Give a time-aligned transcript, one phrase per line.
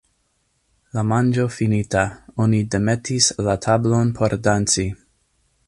[0.97, 2.01] La manĝo finita,
[2.45, 4.89] oni demetis la tablon por danci.